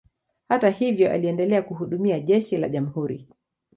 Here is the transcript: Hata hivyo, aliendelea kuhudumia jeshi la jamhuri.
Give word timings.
Hata 0.49 0.69
hivyo, 0.69 1.11
aliendelea 1.11 1.61
kuhudumia 1.61 2.19
jeshi 2.19 2.57
la 2.57 2.69
jamhuri. 2.69 3.27